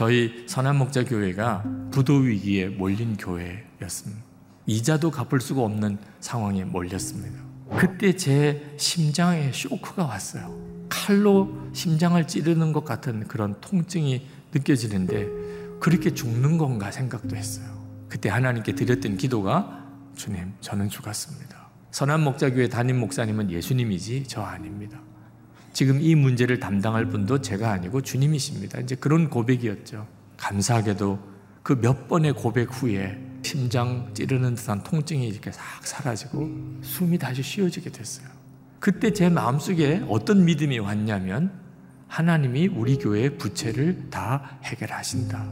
[0.00, 4.24] 저희 선한목자 교회가 부도 위기에 몰린 교회였습니다.
[4.64, 7.38] 이자도 갚을 수가 없는 상황에 몰렸습니다.
[7.76, 10.58] 그때 제 심장에 쇼크가 왔어요.
[10.88, 15.28] 칼로 심장을 찌르는 것 같은 그런 통증이 느껴지는데
[15.80, 17.66] 그렇게 죽는 건가 생각도 했어요.
[18.08, 19.84] 그때 하나님께 드렸던 기도가
[20.16, 21.68] 주님, 저는 죽었습니다.
[21.90, 24.98] 선한 목자교회 담임 목사님은 예수님이지 저 아닙니다.
[25.72, 28.80] 지금 이 문제를 담당할 분도 제가 아니고 주님이십니다.
[28.80, 30.06] 이제 그런 고백이었죠.
[30.36, 31.18] 감사하게도
[31.62, 36.50] 그 몇 번의 고백 후에 심장 찌르는 듯한 통증이 이렇게 싹 사라지고
[36.82, 38.26] 숨이 다시 쉬어지게 됐어요.
[38.78, 41.52] 그때 제 마음속에 어떤 믿음이 왔냐면
[42.08, 45.46] 하나님이 우리 교회의 부채를 다 해결하신다.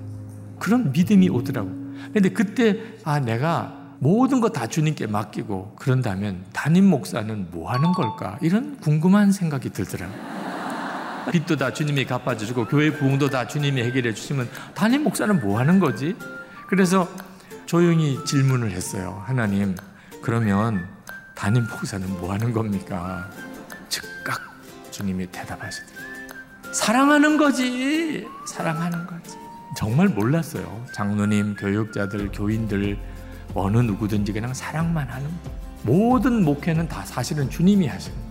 [0.58, 1.68] 그런 믿음이 오더라고.
[2.12, 8.38] 근데 그때 아 내가 모든 거다 주님께 맡기고 그런다면 담임 목사는 뭐 하는 걸까?
[8.40, 10.12] 이런 궁금한 생각이 들더라고.
[11.32, 16.16] 빚도 다 주님이 갚아주시고 교회 부흥도 다 주님이 해결해 주시면 담임 목사는 뭐 하는 거지?
[16.68, 17.08] 그래서
[17.66, 19.22] 조용히 질문을 했어요.
[19.26, 19.76] 하나님,
[20.22, 20.88] 그러면
[21.34, 23.28] 담임 목사는 뭐 하는 겁니까?
[23.88, 24.40] 즉각
[24.90, 26.72] 주님이 대답하시더라고요.
[26.72, 28.26] 사랑하는 거지.
[28.46, 29.36] 사랑하는 거지.
[29.76, 30.86] 정말 몰랐어요.
[30.92, 32.98] 장로님, 교육자들, 교인들,
[33.54, 35.50] 어느 누구든지 그냥 사랑만 하는 거.
[35.82, 38.28] 모든 목회는 다 사실은 주님이 하시는 거.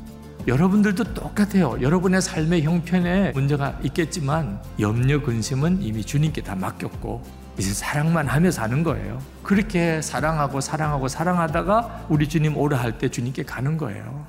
[0.47, 1.77] 여러분들도 똑같아요.
[1.81, 7.21] 여러분의 삶의 형편에 문제가 있겠지만 염려 근심은 이미 주님께 다 맡겼고
[7.57, 9.19] 이제 사랑만 하며 사는 거예요.
[9.43, 14.25] 그렇게 사랑하고 사랑하고 사랑하다가 우리 주님 오라 할 때 주님께 가는 거예요.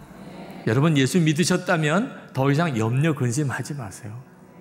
[0.66, 4.12] 여러분 예수 믿으셨다면 더 이상 염려 근심하지 마세요.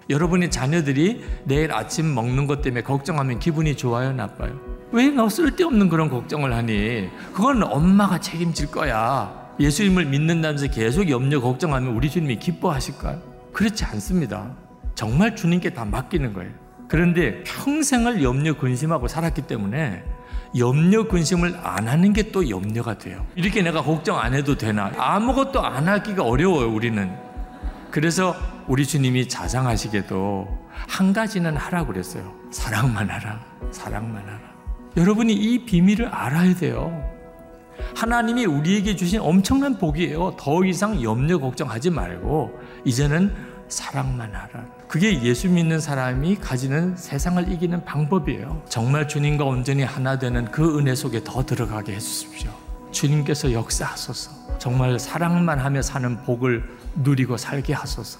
[0.09, 4.57] 여러분의 자녀들이 내일 아침 먹는 것 때문에 걱정하면 기분이 좋아요, 나빠요?
[4.91, 7.09] 왜 너 쓸데없는 그런 걱정을 하니?
[7.33, 9.47] 그건 엄마가 책임질 거야.
[9.59, 13.19] 예수님을 믿는다면서 계속 염려 걱정하면 우리 주님이 기뻐하실까요?
[13.53, 14.51] 그렇지 않습니다.
[14.95, 16.51] 정말 주님께 다 맡기는 거예요.
[16.87, 20.03] 그런데 평생을 염려 근심하고 살았기 때문에
[20.57, 23.25] 염려 근심을 안 하는 게 또 염려가 돼요.
[23.35, 24.91] 이렇게 내가 걱정 안 해도 되나?
[24.97, 27.11] 아무것도 안 하기가 어려워요, 우리는.
[27.91, 28.35] 그래서
[28.67, 32.33] 우리 주님이 자상하시게도 한 가지는 하라고 그랬어요.
[32.51, 33.39] 사랑만 하라.
[33.71, 34.56] 사랑만 하라.
[34.97, 37.07] 여러분이 이 비밀을 알아야 돼요.
[37.95, 40.35] 하나님이 우리에게 주신 엄청난 복이에요.
[40.39, 43.31] 더 이상 염려 걱정하지 말고 이제는
[43.69, 44.65] 사랑만 하라.
[44.87, 48.63] 그게 예수 믿는 사람이 가지는 세상을 이기는 방법이에요.
[48.69, 52.49] 정말 주님과 온전히 하나 되는 그 은혜 속에 더 들어가게 해주십시오.
[52.91, 54.57] 주님께서 역사하소서.
[54.57, 56.63] 정말 사랑만 하며 사는 복을
[56.95, 58.19] 누리고 살게 하소서.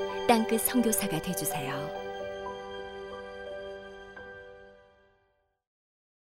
[0.31, 2.00] 땅끝 성교사가 되주세요